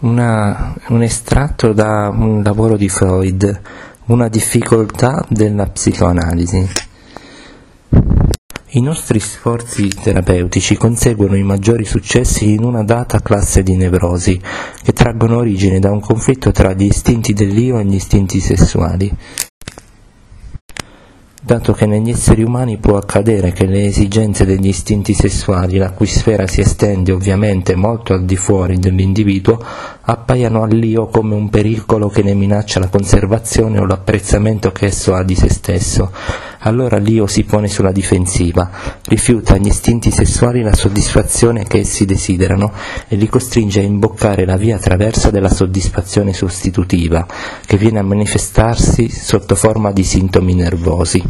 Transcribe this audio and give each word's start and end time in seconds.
una, 0.00 0.74
un 0.88 1.02
estratto 1.02 1.72
da 1.72 2.08
un 2.08 2.42
lavoro 2.42 2.76
di 2.76 2.88
Freud, 2.88 3.60
una 4.06 4.28
difficoltà 4.28 5.24
della 5.28 5.66
psicoanalisi. 5.66 6.68
I 8.72 8.80
nostri 8.80 9.18
sforzi 9.18 9.88
terapeutici 9.88 10.76
conseguono 10.76 11.36
i 11.36 11.42
maggiori 11.42 11.84
successi 11.84 12.52
in 12.52 12.62
una 12.62 12.84
data 12.84 13.20
classe 13.20 13.62
di 13.62 13.76
nevrosi, 13.76 14.40
che 14.82 14.92
traggono 14.92 15.38
origine 15.38 15.80
da 15.80 15.90
un 15.90 16.00
conflitto 16.00 16.52
tra 16.52 16.72
gli 16.72 16.84
istinti 16.84 17.32
dell'io 17.32 17.78
e 17.78 17.84
gli 17.84 17.94
istinti 17.94 18.38
sessuali 18.38 19.12
dato 21.50 21.72
che 21.72 21.84
negli 21.84 22.10
esseri 22.10 22.44
umani 22.44 22.76
può 22.76 22.96
accadere 22.96 23.50
che 23.50 23.66
le 23.66 23.84
esigenze 23.84 24.44
degli 24.44 24.68
istinti 24.68 25.14
sessuali, 25.14 25.78
la 25.78 25.90
cui 25.90 26.06
sfera 26.06 26.46
si 26.46 26.60
estende 26.60 27.10
ovviamente 27.10 27.74
molto 27.74 28.12
al 28.12 28.24
di 28.24 28.36
fuori 28.36 28.78
dell'individuo, 28.78 29.60
appaiano 30.00 30.62
all'io 30.62 31.08
come 31.08 31.34
un 31.34 31.50
pericolo 31.50 32.06
che 32.06 32.22
ne 32.22 32.34
minaccia 32.34 32.78
la 32.78 32.86
conservazione 32.86 33.80
o 33.80 33.84
l'apprezzamento 33.84 34.70
che 34.70 34.86
esso 34.86 35.12
ha 35.12 35.24
di 35.24 35.34
se 35.34 35.50
stesso. 35.50 36.12
Allora 36.62 36.98
l'io 36.98 37.26
si 37.26 37.44
pone 37.44 37.68
sulla 37.68 37.90
difensiva, 37.90 38.70
rifiuta 39.06 39.54
agli 39.54 39.68
istinti 39.68 40.10
sessuali 40.10 40.60
la 40.60 40.74
soddisfazione 40.74 41.64
che 41.64 41.78
essi 41.78 42.04
desiderano 42.04 42.70
e 43.08 43.16
li 43.16 43.30
costringe 43.30 43.80
a 43.80 43.84
imboccare 43.84 44.44
la 44.44 44.58
via 44.58 44.78
traversa 44.78 45.30
della 45.30 45.48
soddisfazione 45.48 46.34
sostitutiva, 46.34 47.26
che 47.64 47.78
viene 47.78 47.98
a 47.98 48.02
manifestarsi 48.02 49.08
sotto 49.08 49.54
forma 49.54 49.90
di 49.90 50.04
sintomi 50.04 50.54
nervosi. 50.54 51.22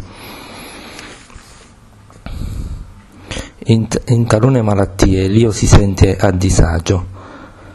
In, 3.65 3.87
in 4.07 4.25
talune 4.25 4.61
malattie 4.61 5.27
l'io 5.27 5.51
si 5.51 5.65
sente 5.65 6.17
a 6.17 6.31
disagio, 6.31 7.05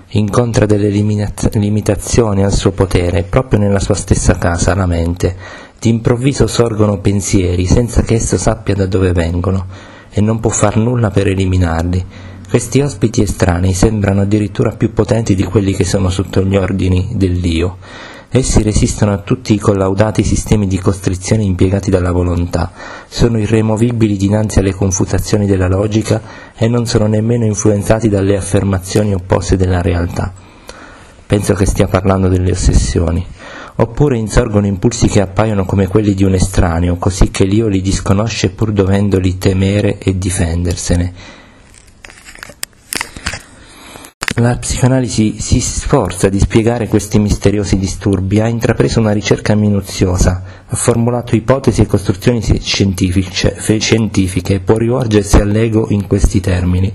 incontra 0.08 0.66
delle 0.66 0.90
limitazioni 0.90 2.44
al 2.44 2.52
suo 2.52 2.72
potere 2.72 3.22
proprio 3.22 3.60
nella 3.60 3.80
sua 3.80 3.94
stessa 3.94 4.36
casa, 4.36 4.74
la 4.74 4.86
mente. 4.86 5.64
D'improvviso 5.78 6.46
sorgono 6.46 6.98
pensieri 7.00 7.66
senza 7.66 8.02
che 8.02 8.14
esso 8.14 8.36
sappia 8.36 8.74
da 8.74 8.86
dove 8.86 9.12
vengono 9.12 9.66
e 10.10 10.20
non 10.20 10.40
può 10.40 10.50
far 10.50 10.76
nulla 10.76 11.10
per 11.10 11.28
eliminarli. 11.28 12.04
Questi 12.48 12.80
ospiti 12.80 13.22
estranei 13.22 13.72
sembrano 13.72 14.22
addirittura 14.22 14.70
più 14.70 14.92
potenti 14.92 15.34
di 15.34 15.44
quelli 15.44 15.74
che 15.74 15.84
sono 15.84 16.10
sotto 16.10 16.42
gli 16.42 16.56
ordini 16.56 17.12
dell'io 17.14 17.76
Essi 18.28 18.62
resistono 18.62 19.12
a 19.12 19.18
tutti 19.18 19.54
i 19.54 19.58
collaudati 19.58 20.24
sistemi 20.24 20.66
di 20.66 20.78
costrizione 20.78 21.44
impiegati 21.44 21.90
dalla 21.90 22.10
volontà, 22.10 22.72
sono 23.08 23.38
irremovibili 23.38 24.16
dinanzi 24.16 24.58
alle 24.58 24.74
confutazioni 24.74 25.46
della 25.46 25.68
logica 25.68 26.20
e 26.54 26.66
non 26.68 26.86
sono 26.86 27.06
nemmeno 27.06 27.46
influenzati 27.46 28.08
dalle 28.08 28.36
affermazioni 28.36 29.14
opposte 29.14 29.56
della 29.56 29.80
realtà. 29.80 30.32
Penso 31.24 31.54
che 31.54 31.66
stia 31.66 31.86
parlando 31.86 32.28
delle 32.28 32.50
ossessioni. 32.50 33.24
Oppure 33.76 34.16
insorgono 34.16 34.66
impulsi 34.66 35.06
che 35.06 35.20
appaiono 35.20 35.64
come 35.64 35.86
quelli 35.86 36.14
di 36.14 36.24
un 36.24 36.34
estraneo, 36.34 36.96
così 36.96 37.30
che 37.30 37.44
l'io 37.44 37.68
li 37.68 37.80
disconosce 37.80 38.50
pur 38.50 38.72
dovendoli 38.72 39.38
temere 39.38 39.98
e 39.98 40.16
difendersene 40.16 41.44
la 44.38 44.58
psicoanalisi 44.58 45.40
si 45.40 45.60
sforza 45.60 46.28
di 46.28 46.38
spiegare 46.38 46.88
questi 46.88 47.18
misteriosi 47.18 47.78
disturbi, 47.78 48.38
ha 48.38 48.46
intrapreso 48.46 49.00
una 49.00 49.12
ricerca 49.12 49.54
minuziosa, 49.54 50.42
ha 50.66 50.76
formulato 50.76 51.34
ipotesi 51.34 51.80
e 51.80 51.86
costruzioni 51.86 52.42
scientifiche 52.60 54.54
e 54.54 54.60
può 54.60 54.76
rivolgersi 54.76 55.36
all'ego 55.36 55.86
in 55.88 56.06
questi 56.06 56.40
termini. 56.40 56.92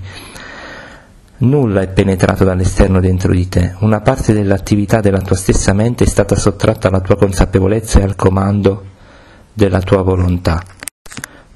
Nulla 1.42 1.80
è 1.80 1.88
penetrato 1.88 2.44
dall'esterno 2.44 3.00
dentro 3.00 3.32
di 3.32 3.48
te, 3.48 3.74
una 3.80 4.00
parte 4.00 4.32
dell'attività 4.32 5.00
della 5.00 5.20
tua 5.20 5.34
stessa 5.34 5.72
mente 5.72 6.04
è 6.04 6.06
stata 6.06 6.36
sottratta 6.36 6.86
alla 6.86 7.00
tua 7.00 7.16
consapevolezza 7.16 7.98
e 7.98 8.04
al 8.04 8.14
comando 8.14 8.84
della 9.52 9.80
tua 9.80 10.02
volontà. 10.02 10.62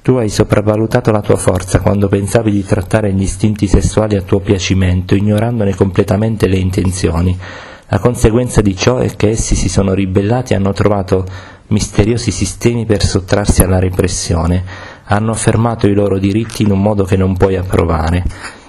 Tu 0.01 0.15
hai 0.15 0.27
sopravvalutato 0.27 1.09
la 1.11 1.21
tua 1.21 1.37
forza 1.37 1.79
quando 1.79 2.09
pensavi 2.09 2.51
di 2.51 2.65
trattare 2.65 3.13
gli 3.13 3.21
istinti 3.21 3.65
sessuali 3.65 4.17
a 4.17 4.23
tuo 4.23 4.41
piacimento, 4.41 5.15
ignorandone 5.15 5.73
completamente 5.73 6.49
le 6.49 6.57
intenzioni. 6.57 7.39
La 7.87 7.99
conseguenza 7.99 8.59
di 8.59 8.75
ciò 8.75 8.97
è 8.97 9.15
che 9.15 9.29
essi 9.29 9.55
si 9.55 9.69
sono 9.69 9.93
ribellati 9.93 10.51
e 10.51 10.57
hanno 10.57 10.73
trovato 10.73 11.25
misteriosi 11.67 12.31
sistemi 12.31 12.85
per 12.85 13.05
sottrarsi 13.05 13.63
alla 13.63 13.79
repressione, 13.79 14.65
hanno 15.05 15.31
affermato 15.31 15.87
i 15.87 15.93
loro 15.93 16.19
diritti 16.19 16.63
in 16.63 16.71
un 16.71 16.81
modo 16.81 17.05
che 17.05 17.15
non 17.15 17.37
puoi 17.37 17.55
approvare. 17.55 18.65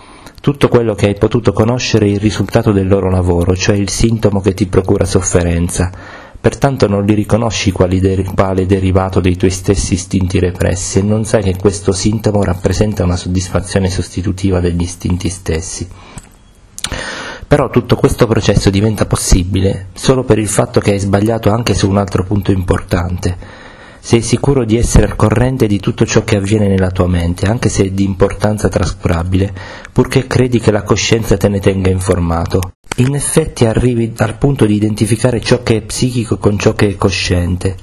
Tutto 0.49 0.69
quello 0.69 0.95
che 0.95 1.09
hai 1.09 1.15
potuto 1.15 1.53
conoscere 1.53 2.07
è 2.07 2.09
il 2.09 2.21
risultato 2.21 2.73
del 2.73 2.89
loro 2.89 3.11
lavoro, 3.11 3.55
cioè 3.55 3.77
il 3.77 3.91
sintomo 3.91 4.41
che 4.41 4.55
ti 4.55 4.67
procura 4.67 5.05
sofferenza 5.05 5.91
pertanto 6.41 6.89
non 6.89 7.05
li 7.05 7.13
riconosci 7.13 7.71
quali, 7.71 8.01
der- 8.01 8.33
quale 8.33 8.65
derivato 8.65 9.21
dei 9.21 9.37
tuoi 9.37 9.51
stessi 9.51 9.93
istinti 9.93 10.39
repressi 10.39 11.01
e 11.01 11.03
non 11.03 11.27
sai 11.27 11.43
che 11.43 11.55
questo 11.55 11.93
sintomo 11.93 12.43
rappresenta 12.43 13.05
una 13.05 13.17
soddisfazione 13.17 13.91
sostitutiva 13.91 14.59
degli 14.59 14.81
istinti 14.81 15.29
stessi. 15.29 15.87
Però 17.47 17.69
tutto 17.69 17.97
questo 17.97 18.27
processo 18.27 18.71
diventa 18.71 19.05
possibile 19.05 19.89
solo 19.93 20.25
per 20.25 20.39
il 20.39 20.49
fatto 20.49 20.81
che 20.81 20.93
hai 20.93 20.99
sbagliato 20.99 21.51
anche 21.51 21.75
su 21.75 21.87
un 21.87 21.99
altro 21.99 22.25
punto 22.25 22.53
importante. 22.53 23.37
Sei 24.09 24.23
sicuro 24.23 24.65
di 24.65 24.79
essere 24.79 25.05
al 25.05 25.17
corrente 25.17 25.67
di 25.67 25.79
tutto 25.81 26.07
ciò 26.07 26.25
che 26.25 26.39
avviene 26.39 26.67
nella 26.67 26.91
tua 26.91 27.07
mente, 27.07 27.45
anche 27.45 27.69
se 27.69 27.85
è 27.85 27.91
di 27.91 28.05
importanza 28.05 28.71
trascurabile, 28.71 29.53
purché 29.93 30.27
credi 30.27 30.61
che 30.61 30.71
la 30.71 30.83
coscienza 30.83 31.37
te 31.37 31.51
ne 31.51 31.61
tenga 31.61 31.91
informato 31.91 32.73
in 32.97 33.15
effetti 33.15 33.67
arrivi 33.67 34.15
al 34.17 34.39
punto 34.39 34.65
di 34.65 34.77
identificare 34.77 35.43
ciò 35.43 35.63
che 35.63 35.77
è 35.77 35.83
psichico 35.83 36.39
con 36.39 36.59
ciò 36.59 36.73
che 36.73 36.89
è 36.89 36.97
cosciente. 36.97 37.77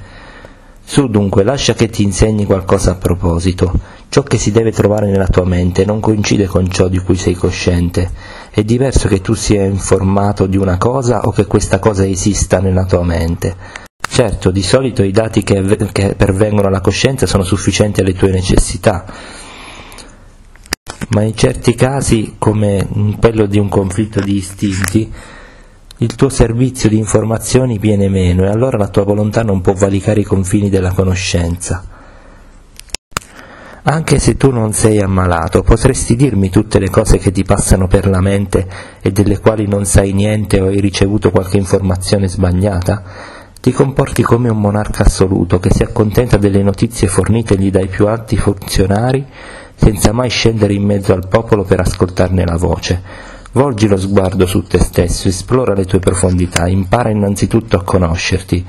Su 0.84 1.06
dunque, 1.10 1.44
lascia 1.44 1.76
che 1.76 1.90
ti 1.90 2.02
insegni 2.02 2.46
qualcosa 2.46 2.94
a 2.94 2.96
proposito. 2.96 3.72
Ciò 4.10 4.24
che 4.24 4.40
si 4.40 4.52
deve 4.52 4.72
trovare 4.72 5.06
nella 5.06 5.28
tua 5.28 5.46
mente 5.46 5.86
non 5.86 6.00
coincide 6.00 6.48
con 6.48 6.68
ciò 6.72 6.88
di 6.88 6.98
cui 6.98 7.18
sei 7.18 7.36
cosciente. 7.36 8.10
È 8.50 8.64
diverso 8.64 9.08
che 9.08 9.22
tu 9.22 9.36
sia 9.36 9.64
informato 9.64 10.48
di 10.48 10.58
una 10.58 10.80
cosa 10.80 11.22
o 11.22 11.30
che 11.30 11.46
questa 11.46 11.78
cosa 11.78 12.04
esista 12.04 12.60
nella 12.60 12.86
tua 12.86 13.04
mente. 13.04 13.85
Certo, 14.16 14.50
di 14.50 14.64
solito 14.64 15.04
i 15.04 15.12
dati 15.12 15.44
che, 15.44 15.62
che 15.92 16.16
pervengono 16.16 16.70
alla 16.70 16.80
coscienza 16.80 17.26
sono 17.26 17.44
sufficienti 17.44 18.00
alle 18.00 18.14
tue 18.14 18.32
necessità, 18.32 19.04
ma 21.10 21.22
in 21.24 21.36
certi 21.36 21.76
casi, 21.76 22.36
come 22.38 22.88
quello 23.20 23.46
di 23.46 23.60
un 23.60 23.68
conflitto 23.68 24.22
di 24.22 24.38
istinti, 24.38 25.12
il 25.98 26.16
tuo 26.16 26.30
servizio 26.30 26.88
di 26.88 26.98
informazioni 26.98 27.78
viene 27.78 28.08
meno 28.08 28.46
e 28.46 28.48
allora 28.48 28.78
la 28.78 28.88
tua 28.88 29.04
volontà 29.04 29.44
non 29.44 29.60
può 29.60 29.74
valicare 29.74 30.22
i 30.22 30.24
confini 30.24 30.70
della 30.70 30.94
conoscenza. 30.94 31.86
Anche 33.84 34.20
se 34.20 34.38
tu 34.38 34.50
non 34.50 34.72
sei 34.72 35.02
ammalato, 35.02 35.62
potresti 35.62 36.16
dirmi 36.16 36.50
tutte 36.50 36.80
le 36.80 36.90
cose 36.90 37.18
che 37.18 37.34
ti 37.34 37.44
passano 37.44 37.88
per 37.88 38.08
la 38.08 38.22
mente 38.22 38.66
e 39.02 39.12
delle 39.12 39.40
quali 39.40 39.68
non 39.68 39.84
sai 39.84 40.14
niente 40.14 40.62
o 40.62 40.68
hai 40.68 40.80
ricevuto 40.80 41.32
qualche 41.32 41.58
informazione 41.58 42.30
sbagliata? 42.30 43.35
Ti 43.66 43.72
comporti 43.72 44.22
come 44.22 44.48
un 44.48 44.60
monarca 44.60 45.06
assoluto 45.06 45.58
che 45.58 45.74
si 45.74 45.82
accontenta 45.82 46.38
delle 46.38 46.62
notizie 46.62 47.08
fornitegli 47.08 47.72
dai 47.72 47.88
più 47.88 48.06
alti 48.06 48.38
funzionari 48.38 49.26
senza 49.74 50.12
mai 50.12 50.30
scendere 50.30 50.74
in 50.74 50.84
mezzo 50.84 51.14
al 51.14 51.28
popolo 51.28 51.64
per 51.64 51.80
ascoltarne 51.80 52.46
la 52.46 52.58
voce. 52.58 53.02
Volgi 53.54 53.88
lo 53.88 53.98
sguardo 53.98 54.46
su 54.46 54.62
te 54.62 54.78
stesso, 54.78 55.30
esplora 55.30 55.74
le 55.74 55.86
tue 55.86 55.98
profondità, 55.98 56.68
impara 56.68 57.10
innanzitutto 57.10 57.76
a 57.76 57.84
conoscerti, 57.84 58.64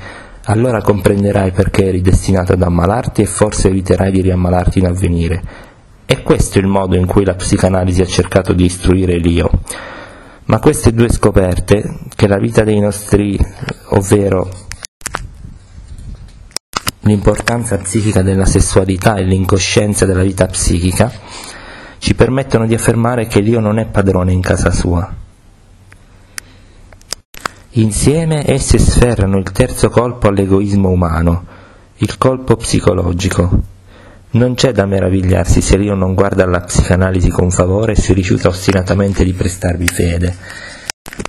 allora 0.45 0.81
comprenderai 0.81 1.51
perché 1.51 1.89
eri 1.89 2.01
destinato 2.01 2.55
ad 2.55 2.63
ammalarti 2.63 3.21
e 3.21 3.27
forse 3.27 3.69
eviterai 3.69 4.11
di 4.11 4.23
riammalarti 4.23 4.79
in 4.79 4.87
avvenire. 4.87 5.43
E 6.07 6.23
questo 6.23 6.57
è 6.57 6.63
il 6.63 6.69
modo 6.69 6.97
in 6.97 7.05
cui 7.05 7.27
la 7.27 7.35
psicanalisi 7.35 8.01
ha 8.01 8.07
cercato 8.07 8.55
di 8.55 8.65
istruire 8.65 9.19
l'io. 9.19 9.51
Ma 10.47 10.59
queste 10.59 10.95
due 10.95 11.13
scoperte, 11.13 11.99
che 12.17 12.27
la 12.27 12.39
vita 12.39 12.65
dei 12.65 12.81
nostri, 12.81 13.39
ovvero 13.91 14.65
l'importanza 17.07 17.79
psichica 17.79 18.23
della 18.23 18.45
sessualità 18.45 19.15
e 19.15 19.23
l'incoscienza 19.23 20.05
della 20.05 20.23
vita 20.23 20.47
psichica, 20.47 21.11
ci 21.99 22.15
permettono 22.15 22.67
di 22.67 22.75
affermare 22.75 23.27
che 23.27 23.41
l'io 23.41 23.61
non 23.61 23.79
è 23.79 23.87
padrone 23.87 24.33
in 24.33 24.41
casa 24.41 24.71
sua. 24.71 25.15
Insieme 27.71 28.51
esse 28.51 28.79
sferrano 28.79 29.39
il 29.39 29.51
terzo 29.53 29.89
colpo 29.89 30.29
all'egoismo 30.29 30.89
umano, 30.89 31.45
il 31.99 32.19
colpo 32.19 32.57
psicologico. 32.57 33.75
Non 34.31 34.55
c'è 34.55 34.73
da 34.73 34.85
meravigliarsi 34.85 35.61
se 35.61 35.77
l'io 35.77 35.95
non 35.95 36.15
guarda 36.15 36.45
alla 36.45 36.61
psicanalisi 36.61 37.31
con 37.31 37.51
favore 37.51 37.93
e 37.93 37.97
si 37.97 38.13
rifiuta 38.13 38.49
ostinatamente 38.49 39.25
di 39.25 39.33
prestarvi 39.33 39.87
fede. 39.87 40.37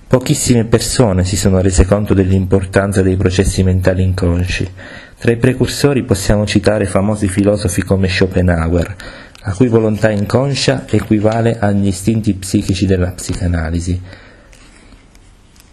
Pochissime 0.08 0.64
persone 0.64 1.24
si 1.24 1.36
sono 1.36 1.60
rese 1.60 1.84
conto 1.84 2.14
dell'importanza 2.14 3.02
dei 3.02 3.16
processi 3.16 3.62
mentali 3.62 4.02
inconsci 4.02 4.70
tra 5.18 5.32
i 5.32 5.36
precursori 5.36 6.04
possiamo 6.04 6.46
citare 6.46 6.86
famosi 6.86 7.26
filosofi 7.26 7.82
come 7.82 8.08
Schopenhauer, 8.08 8.94
la 9.42 9.52
cui 9.52 9.66
volontà 9.66 10.10
inconscia 10.10 10.84
equivale 10.88 11.58
agli 11.58 11.88
istinti 11.88 12.34
psichici 12.34 12.86
della 12.86 13.10
psicanalisi, 13.10 14.00